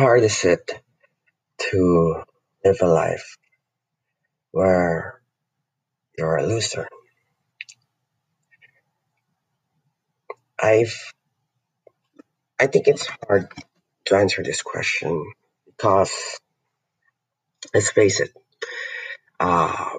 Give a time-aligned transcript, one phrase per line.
[0.00, 0.72] How hard is it
[1.58, 2.22] to
[2.64, 3.36] live a life
[4.50, 5.20] where
[6.16, 6.88] you're a loser?
[10.58, 10.96] I've
[12.58, 13.52] I think it's hard
[14.06, 15.22] to answer this question
[15.66, 16.40] because
[17.74, 18.30] let's face it,
[19.38, 19.98] uh,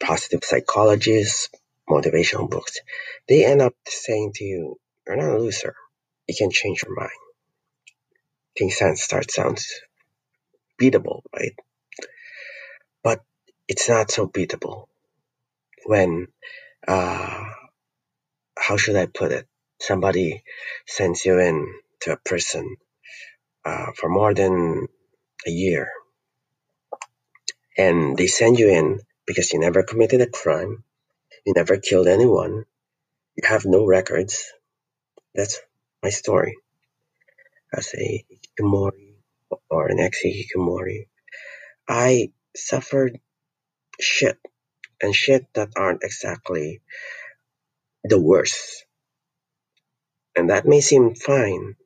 [0.00, 1.48] positive psychologists,
[1.88, 2.80] motivational books,
[3.28, 5.76] they end up saying to you, you're not a loser.
[6.26, 7.25] You can change your mind.
[8.58, 9.68] Think sense start sounds
[10.80, 11.54] beatable, right?
[13.04, 13.22] But
[13.68, 14.86] it's not so beatable
[15.86, 16.28] when
[16.88, 17.44] uh,
[18.58, 19.46] how should I put it?
[19.80, 20.44] Somebody
[20.86, 22.76] sends you in to a prison
[23.64, 24.88] uh, for more than
[25.46, 25.90] a year,
[27.78, 30.84] and they send you in because you never committed a crime,
[31.46, 32.64] you never killed anyone,
[33.36, 34.52] you have no records.
[35.34, 35.60] That's
[36.02, 36.56] my story
[37.72, 38.24] as a
[38.60, 39.14] hikikomori
[39.70, 41.06] or an ex-hikikomori.
[41.88, 43.20] I suffered
[44.00, 44.38] shit
[45.02, 46.82] and shit that aren't exactly
[48.04, 48.86] the worst.
[50.36, 51.76] And that may seem fine,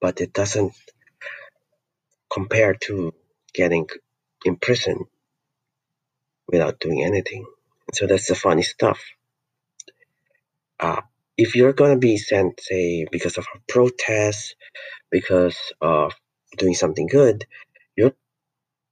[0.00, 0.74] but it doesn't
[2.32, 3.14] compare to
[3.54, 3.88] getting
[4.44, 5.06] imprisoned
[6.48, 7.46] without doing anything.
[7.94, 9.00] So that's the funny stuff.
[10.80, 11.02] Uh,
[11.42, 14.56] if you're gonna be sent, say, because of a protest,
[15.10, 16.14] because of
[16.58, 17.46] doing something good,
[17.96, 18.14] you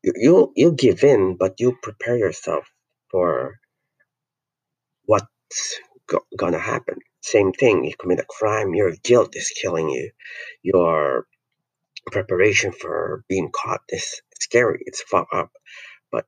[0.04, 2.66] you you give in, but you prepare yourself
[3.10, 3.56] for
[5.06, 6.98] what's go- gonna happen.
[7.22, 10.10] Same thing, you commit a crime, your guilt is killing you.
[10.62, 11.26] Your
[12.12, 15.50] preparation for being caught is scary, it's fucked up.
[16.12, 16.26] But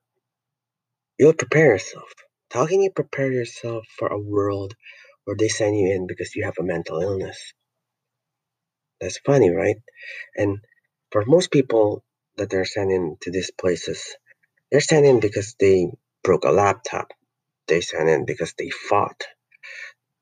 [1.19, 2.09] you'll prepare yourself.
[2.53, 4.75] How can you prepare yourself for a world
[5.25, 7.53] where they send you in because you have a mental illness?
[9.01, 9.77] That's funny, right?
[10.37, 10.59] And
[11.11, 12.03] for most people
[12.37, 14.15] that they're sent in to these places,
[14.71, 15.87] they're sent in because they
[16.23, 17.11] broke a laptop.
[17.67, 19.23] They sent in because they fought.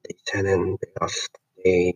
[0.07, 1.29] They sent in because
[1.63, 1.95] they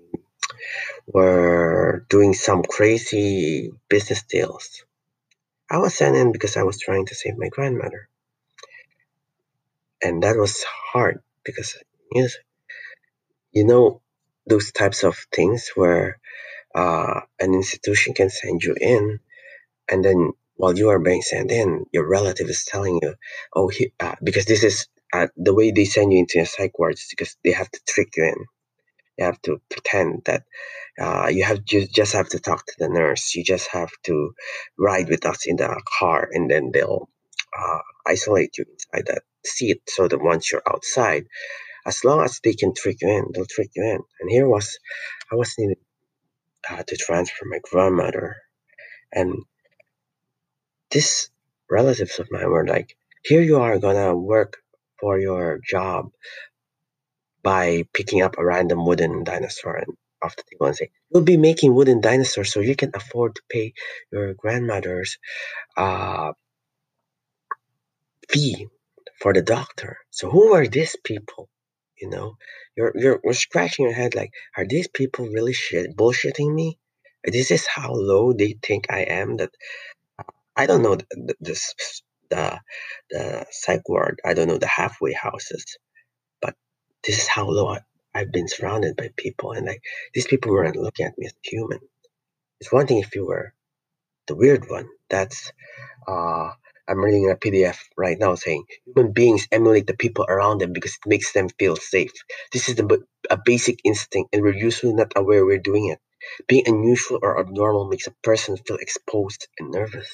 [1.07, 4.85] were doing some crazy business deals.
[5.71, 8.09] I was sent in because I was trying to save my grandmother.
[10.03, 11.77] And that was hard because
[12.13, 12.35] yes,
[13.55, 14.01] you know
[14.47, 16.19] those types of things where
[16.75, 19.19] uh, an institution can send you in,
[19.91, 23.15] and then while you are being sent in, your relative is telling you,
[23.55, 26.79] "Oh, he, uh, because this is uh, the way they send you into a psych
[26.79, 28.45] ward is because they have to trick you in.
[29.19, 30.43] You have to pretend that
[30.99, 33.35] uh, you have you just have to talk to the nurse.
[33.35, 34.33] You just have to
[34.79, 37.09] ride with us in the car, and then they'll
[37.57, 41.25] uh, isolate you inside that seat so that once you're outside,
[41.85, 43.99] as long as they can trick you in, they'll trick you in.
[44.21, 44.79] And here was,
[45.31, 45.77] I was needed
[46.69, 48.37] uh, to transfer my grandmother,
[49.13, 49.35] and
[50.91, 51.29] these
[51.71, 54.57] relatives of mine were like, "Here you are gonna work
[54.99, 56.07] for your job
[57.43, 61.37] by picking up a random wooden dinosaur and off the table and say, you'll be
[61.37, 63.73] making wooden dinosaurs so you can afford to pay
[64.11, 65.17] your grandmother's
[65.77, 66.33] uh,
[68.29, 68.67] fee
[69.21, 69.97] for the doctor.
[70.11, 71.49] So who are these people?
[72.01, 72.37] You know,
[72.77, 76.79] you're you're, you're scratching your head like, are these people really shit bullshitting me?
[77.25, 79.37] This is how low they think I am.
[79.37, 79.51] That
[80.55, 81.55] I don't know the the
[82.31, 82.59] the,
[83.11, 84.21] the psych ward.
[84.25, 85.65] I don't know the halfway houses,
[86.41, 86.55] but
[87.05, 87.79] this is how low I,
[88.15, 89.81] I've been surrounded by people, and like
[90.13, 91.79] these people weren't looking at me as human.
[92.61, 93.53] It's one thing if you were
[94.27, 94.87] the weird one.
[95.09, 95.51] That's
[96.07, 96.51] uh,
[96.87, 100.93] I'm reading a PDF right now saying human beings emulate the people around them because
[100.93, 102.11] it makes them feel safe.
[102.53, 105.99] This is the, a basic instinct, and we're usually not aware we're doing it.
[106.47, 110.09] Being unusual or abnormal makes a person feel exposed and nervous.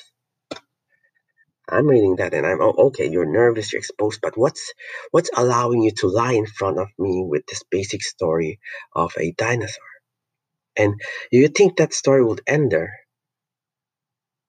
[1.69, 3.09] I'm reading that and I'm oh, okay.
[3.09, 4.73] You're nervous, you're exposed, but what's
[5.11, 8.59] what's allowing you to lie in front of me with this basic story
[8.95, 9.83] of a dinosaur?
[10.77, 11.01] And
[11.31, 13.01] you think that story would end there,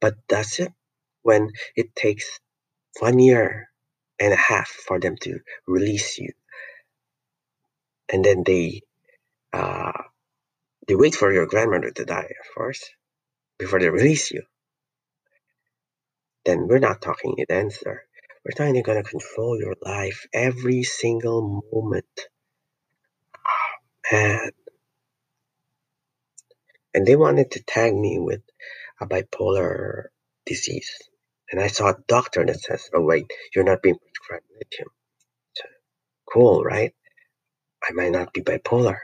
[0.01, 0.73] but that's it?
[1.23, 2.41] When it takes
[3.01, 3.69] one year
[4.21, 6.33] and a half for them to release you,
[8.13, 8.83] and then they
[9.53, 9.93] uh,
[10.89, 12.85] they wait for your grandmother to die, of course,
[13.59, 14.43] before they release you
[16.47, 18.05] then we're not talking it answer.
[18.45, 22.07] We're talking they're gonna control your life every single moment.
[24.13, 24.53] And
[26.95, 28.43] and they wanted to tag me with
[29.01, 30.07] a bipolar
[30.47, 30.91] disease.
[31.53, 33.27] And I saw a doctor that says, Oh wait,
[33.57, 34.89] you're not being prescribed lithium.
[35.57, 35.65] So,
[36.33, 36.95] cool, right?
[37.85, 38.99] I might not be bipolar.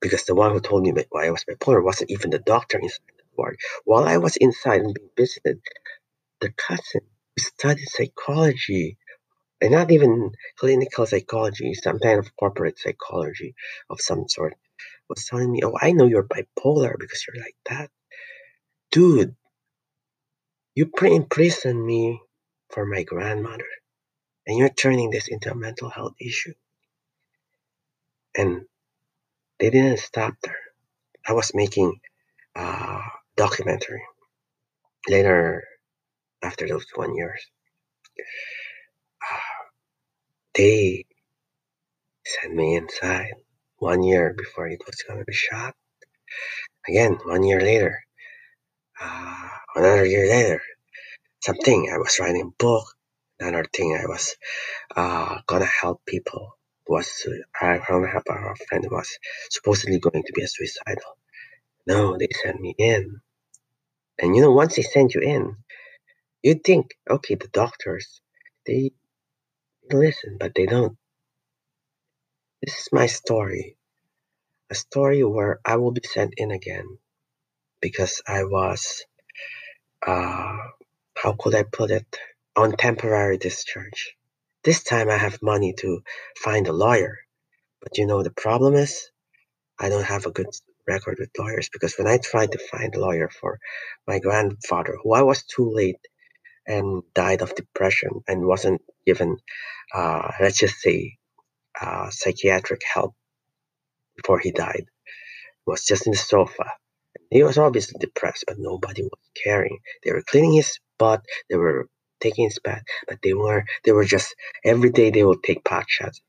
[0.00, 3.00] Because the one who told me why I was bipolar wasn't even the doctor inside
[3.18, 3.58] the ward.
[3.84, 5.60] While I was inside and being visited,
[6.40, 7.02] the cousin
[7.36, 8.98] who studied psychology,
[9.62, 13.54] and not even clinical psychology, some kind of corporate psychology
[13.90, 14.54] of some sort,
[15.08, 17.90] was telling me, "Oh, I know you're bipolar because you're like that."
[18.92, 19.36] Dude,
[20.74, 22.20] you pre-imprisoned me
[22.70, 23.66] for my grandmother,
[24.46, 26.54] and you're turning this into a mental health issue.
[28.36, 28.62] And
[29.60, 30.58] they didn't stop there.
[31.26, 32.00] I was making
[32.56, 33.00] a
[33.36, 34.02] documentary
[35.08, 35.64] later
[36.42, 37.40] after those one years.
[39.22, 39.38] Uh,
[40.54, 41.04] they
[42.26, 43.34] sent me inside
[43.78, 45.74] one year before it was going to be shot.
[46.88, 48.03] Again, one year later,
[49.00, 50.62] uh, another year later,
[51.42, 52.86] something I was writing a book.
[53.40, 54.36] Another thing I was
[54.96, 56.58] uh, gonna help people
[56.88, 57.26] was
[57.60, 59.10] I gonna help a friend was
[59.50, 61.18] supposedly going to be a suicidal.
[61.86, 63.20] No, they sent me in,
[64.20, 65.56] and you know once they send you in,
[66.42, 68.20] you'd think, okay, the doctors,
[68.66, 68.92] they
[69.92, 70.96] listen, but they don't.
[72.62, 73.76] This is my story,
[74.70, 76.86] a story where I will be sent in again
[77.84, 79.04] because I was,
[80.06, 80.56] uh,
[81.22, 82.06] how could I put it,
[82.56, 84.16] on temporary discharge.
[84.62, 86.02] This time I have money to
[86.42, 87.18] find a lawyer.
[87.82, 89.10] But you know, the problem is
[89.78, 90.46] I don't have a good
[90.88, 93.58] record with lawyers because when I tried to find a lawyer for
[94.06, 96.00] my grandfather, who I was too late
[96.66, 99.36] and died of depression and wasn't given,
[99.94, 101.18] uh, let's just say,
[101.78, 103.14] uh, psychiatric help
[104.16, 104.86] before he died,
[105.66, 106.66] was just in the sofa.
[107.30, 109.78] He was obviously depressed, but nobody was caring.
[110.04, 111.88] They were cleaning his butt, they were
[112.20, 114.34] taking his bath, but they were they were just
[114.64, 116.22] every day they would take pot shots,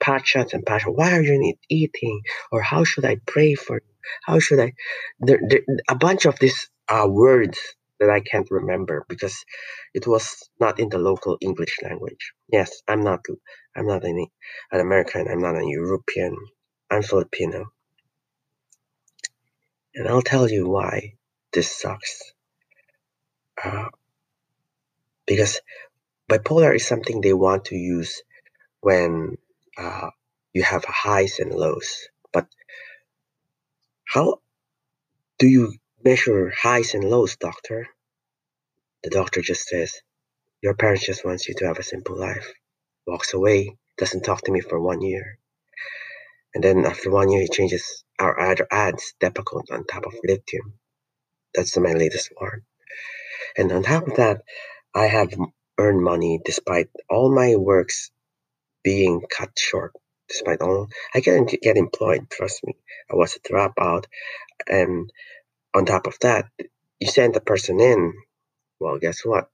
[0.00, 0.94] pot shots and pot shots.
[0.96, 2.22] Why are you not eating?
[2.52, 3.94] Or how should I pray for you?
[4.24, 4.74] How should I?
[5.20, 7.58] There, there, a bunch of these uh, words
[8.00, 9.36] that I can't remember because
[9.94, 12.32] it was not in the local English language.
[12.52, 13.20] Yes, I'm not
[13.76, 14.30] I'm not any
[14.72, 15.28] an American.
[15.28, 16.36] I'm not a European.
[16.90, 17.66] I'm Filipino.
[19.94, 21.14] And I'll tell you why
[21.52, 22.32] this sucks.
[23.62, 23.88] Uh,
[25.26, 25.60] because
[26.30, 28.22] bipolar is something they want to use
[28.80, 29.36] when
[29.78, 30.10] uh,
[30.54, 32.08] you have highs and lows.
[32.32, 32.46] But
[34.06, 34.40] how
[35.38, 37.88] do you measure highs and lows, doctor?
[39.02, 39.94] The doctor just says,
[40.62, 42.52] Your parents just wants you to have a simple life.
[43.06, 45.39] Walks away, doesn't talk to me for one year.
[46.54, 50.74] And then after one year, he changes our ad ads Depakote on top of lithium.
[51.54, 52.62] That's my latest one.
[53.56, 54.42] And on top of that,
[54.94, 55.34] I have
[55.78, 58.10] earned money despite all my works
[58.84, 59.92] being cut short.
[60.28, 62.30] Despite all, I can get employed.
[62.30, 62.76] Trust me,
[63.10, 64.04] I was a dropout,
[64.68, 65.10] and
[65.74, 66.46] on top of that,
[67.00, 68.12] you send the person in.
[68.80, 69.48] Well, guess what?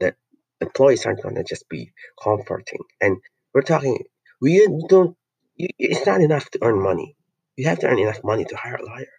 [0.00, 0.14] The
[0.60, 1.92] employees aren't going to just be
[2.22, 3.18] comforting, and
[3.54, 4.04] we're talking.
[4.40, 5.16] We don't.
[5.56, 7.16] It's not enough to earn money.
[7.56, 9.12] You have to earn enough money to hire a lawyer.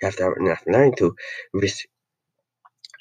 [0.00, 1.14] You have to earn enough money to
[1.52, 1.86] risk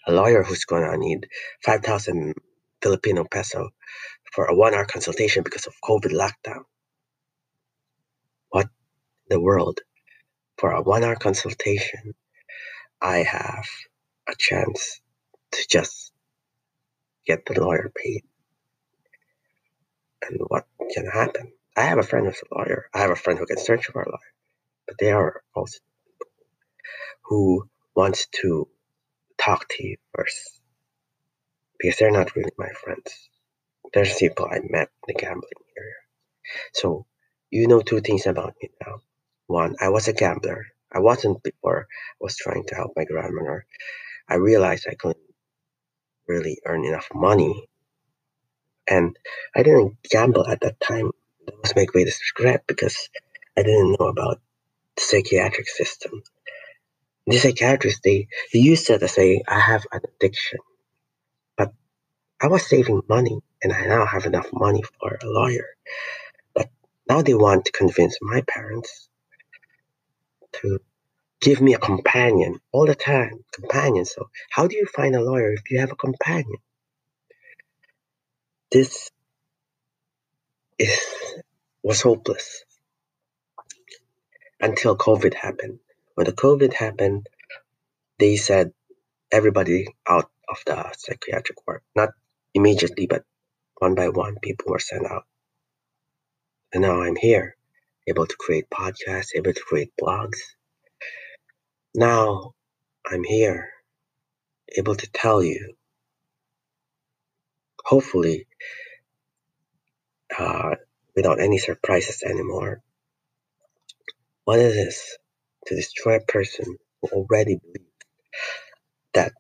[0.07, 1.27] a lawyer who's going to need
[1.63, 2.33] 5,000
[2.81, 3.69] Filipino peso
[4.33, 6.63] for a one hour consultation because of COVID lockdown.
[8.49, 8.67] What
[9.29, 9.79] the world?
[10.57, 12.13] For a one hour consultation,
[13.01, 13.65] I have
[14.27, 15.01] a chance
[15.51, 16.11] to just
[17.25, 18.23] get the lawyer paid.
[20.27, 21.53] And what can happen?
[21.75, 22.85] I have a friend who's a lawyer.
[22.93, 24.33] I have a friend who can search for a lawyer.
[24.87, 25.79] But they are also
[27.23, 28.67] who wants to
[29.37, 30.61] talk to you first
[31.79, 33.29] because they're not really my friends.
[33.93, 35.93] There's people I met in the gambling area.
[36.73, 37.05] So
[37.51, 38.99] you know two things about me now.
[39.47, 40.65] One, I was a gambler.
[40.91, 43.65] I wasn't before I was trying to help my grandmother.
[44.29, 45.17] I realized I couldn't
[46.27, 47.67] really earn enough money.
[48.89, 49.17] And
[49.55, 51.11] I didn't gamble at that time.
[51.47, 53.09] That was my greatest regret because
[53.57, 54.41] I didn't know about
[54.97, 56.11] the psychiatric system
[57.25, 60.59] the psychiatrist they, they used to say I have an addiction.
[61.57, 61.73] But
[62.41, 65.67] I was saving money and I now have enough money for a lawyer.
[66.55, 66.69] But
[67.09, 69.09] now they want to convince my parents
[70.61, 70.79] to
[71.41, 73.43] give me a companion all the time.
[73.53, 74.05] Companion.
[74.05, 76.57] So how do you find a lawyer if you have a companion?
[78.71, 79.11] This is
[81.83, 82.63] was hopeless
[84.59, 85.79] until COVID happened.
[86.15, 87.27] When the COVID happened,
[88.19, 88.73] they said
[89.31, 91.81] everybody out of the psychiatric ward.
[91.95, 92.09] Not
[92.53, 93.23] immediately, but
[93.79, 95.25] one by one, people were sent out.
[96.73, 97.55] And now I'm here,
[98.07, 100.39] able to create podcasts, able to create blogs.
[101.95, 102.53] Now
[103.09, 103.69] I'm here,
[104.77, 105.75] able to tell you,
[107.85, 108.47] hopefully,
[110.39, 110.75] uh,
[111.15, 112.73] without any surprises anymore,
[114.45, 115.17] What is this?
[115.67, 117.91] to destroy a person who already believes
[119.13, 119.33] that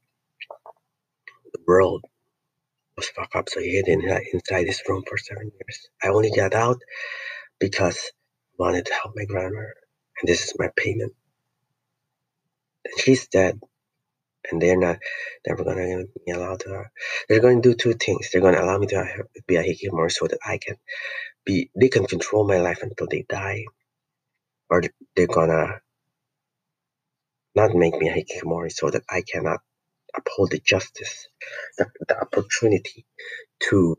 [1.53, 2.03] the world
[2.97, 4.01] was fucked up, so he hid in,
[4.33, 5.87] inside this room for seven years.
[6.03, 6.79] I only got out
[7.59, 9.75] because I wanted to help my grandmother,
[10.21, 11.13] and this is my payment.
[12.85, 13.59] And she's dead,
[14.51, 14.99] and they're not
[15.47, 16.85] never gonna be allowed to.
[17.29, 18.31] They're to do two things.
[18.31, 20.77] They're to allow me to be a hikikomori so that I can
[21.45, 21.71] be.
[21.79, 23.65] They can control my life until they die,
[24.69, 24.83] or
[25.15, 25.81] they're gonna
[27.55, 29.59] not make me a hikikomori so that I cannot
[30.15, 31.29] uphold the justice,
[31.77, 33.05] the, the opportunity
[33.69, 33.97] to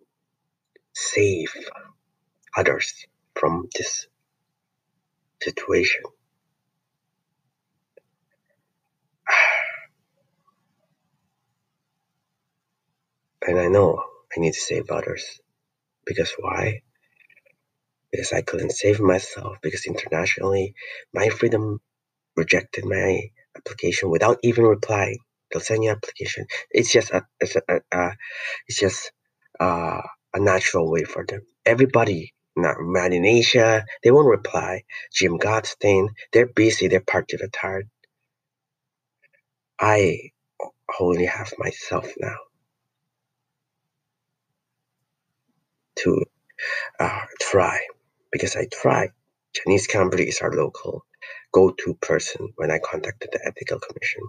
[0.95, 1.49] save
[2.57, 4.09] others from this
[5.43, 6.03] situation.
[13.47, 14.03] And I know
[14.37, 15.41] I need to save others.
[16.07, 16.83] Because why?
[18.13, 20.75] Because I couldn't save myself, because internationally,
[21.17, 21.79] MindFreedom
[22.37, 23.23] rejected my
[23.57, 25.19] application without even replying.
[25.53, 26.47] They'll send you application.
[26.71, 28.13] It's just a, it's a, a, a
[28.69, 29.13] it's just
[29.61, 30.03] uh,
[30.35, 31.43] a natural way for them.
[31.67, 34.85] Everybody, not Mad in Asia, they won't reply.
[35.15, 36.89] Jim Gottstein, they're busy.
[36.89, 37.89] They're party retired.
[39.81, 40.31] I
[41.01, 42.37] only have myself now
[46.05, 46.25] to
[47.01, 47.81] uh, try
[48.33, 49.11] because I tried.
[49.55, 51.05] Janice Cambri is our local
[51.53, 54.23] go-to person when I contacted the ethical commission.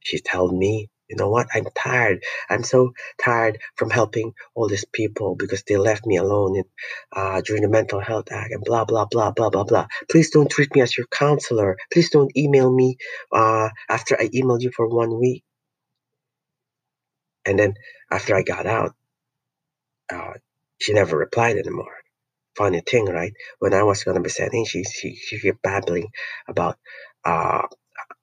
[0.00, 2.24] She told me, you know what, I'm tired.
[2.50, 2.92] I'm so
[3.22, 6.64] tired from helping all these people because they left me alone in,
[7.14, 9.86] uh, during the Mental Health Act and blah, blah, blah, blah, blah, blah.
[10.10, 11.76] Please don't treat me as your counselor.
[11.92, 12.96] Please don't email me
[13.32, 15.44] uh, after I emailed you for one week.
[17.46, 17.74] And then
[18.10, 18.94] after I got out,
[20.12, 20.34] uh,
[20.80, 21.94] she never replied anymore.
[22.56, 23.32] Funny thing, right?
[23.60, 26.08] When I was gonna be sending, she she she kept babbling
[26.48, 26.78] about
[27.24, 27.62] uh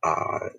[0.03, 0.49] uh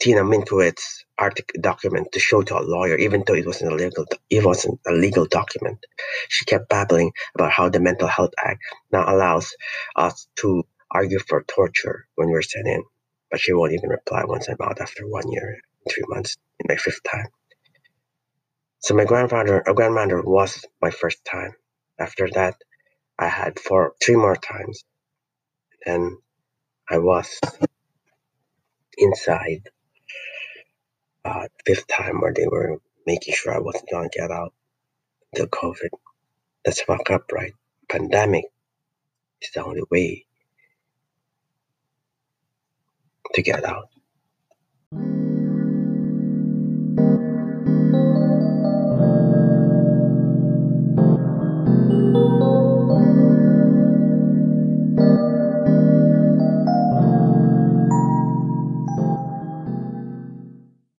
[0.00, 4.06] Tina Minkowitz's article document to show to a lawyer, even though it wasn't a legal
[4.30, 5.78] it wasn't a legal document.
[6.28, 9.54] She kept babbling about how the Mental Health Act now allows
[9.96, 12.84] us to argue for torture when we're sent in.
[13.30, 15.58] But she won't even reply once I'm out after one year,
[15.90, 17.26] three months, in my fifth time.
[18.80, 21.54] So my grandfather, a grandmother was my first time.
[21.98, 22.56] After that,
[23.18, 24.84] I had four, three more times,
[25.86, 26.18] and
[26.90, 27.40] I was
[28.98, 29.70] inside
[31.24, 34.54] uh, fifth time where they were making sure I wasn't gonna get out
[35.32, 35.90] until COVID.
[36.64, 37.52] That's fucked up, right?
[37.88, 38.46] Pandemic
[39.42, 40.26] is the only way
[43.34, 43.88] to get out.